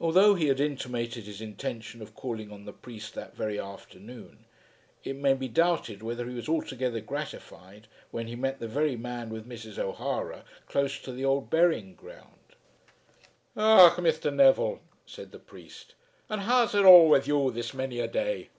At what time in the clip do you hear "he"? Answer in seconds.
0.36-0.46, 6.28-6.36, 8.28-8.36